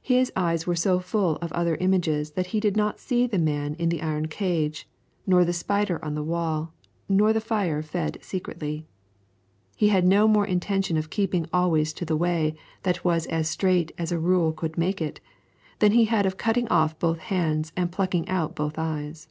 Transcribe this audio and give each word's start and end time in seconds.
His 0.00 0.32
eyes 0.34 0.66
were 0.66 0.74
so 0.74 1.00
full 1.00 1.36
of 1.42 1.52
other 1.52 1.74
images 1.74 2.30
that 2.30 2.46
he 2.46 2.60
did 2.60 2.78
not 2.78 2.98
see 2.98 3.26
the 3.26 3.36
man 3.38 3.74
in 3.74 3.90
the 3.90 4.00
iron 4.00 4.26
cage, 4.26 4.88
nor 5.26 5.44
the 5.44 5.52
spider 5.52 6.02
on 6.02 6.14
the 6.14 6.22
wall, 6.22 6.72
nor 7.10 7.34
the 7.34 7.42
fire 7.42 7.82
fed 7.82 8.16
secretly. 8.22 8.86
He 9.76 9.88
had 9.88 10.06
no 10.06 10.26
more 10.26 10.46
intention 10.46 10.96
of 10.96 11.10
keeping 11.10 11.44
always 11.52 11.92
to 11.92 12.06
the 12.06 12.16
way 12.16 12.54
that 12.84 13.04
was 13.04 13.26
as 13.26 13.50
straight 13.50 13.92
as 13.98 14.10
a 14.10 14.18
rule 14.18 14.52
could 14.54 14.78
make 14.78 15.02
it, 15.02 15.20
than 15.78 15.92
he 15.92 16.06
had 16.06 16.24
of 16.24 16.38
cutting 16.38 16.66
off 16.68 16.98
both 16.98 17.18
his 17.18 17.26
hands 17.28 17.70
and 17.76 17.92
plucking 17.92 18.30
out 18.30 18.54
both 18.56 18.76
his 18.76 18.82
eyes. 18.82 19.28